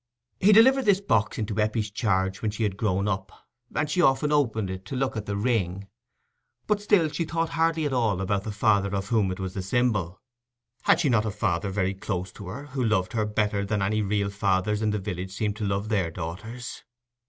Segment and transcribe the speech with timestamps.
[0.39, 3.31] He delivered this box into Eppie's charge when she had grown up,
[3.75, 5.87] and she often opened it to look at the ring:
[6.65, 9.61] but still she thought hardly at all about the father of whom it was the
[9.61, 10.19] symbol.
[10.81, 14.01] Had she not a father very close to her, who loved her better than any
[14.01, 16.83] real fathers in the village seemed to love their daughters?